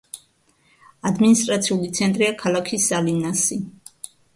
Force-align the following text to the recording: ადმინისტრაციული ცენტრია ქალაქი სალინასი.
ადმინისტრაციული 1.11 1.93
ცენტრია 2.01 2.33
ქალაქი 2.43 2.85
სალინასი. 2.91 3.65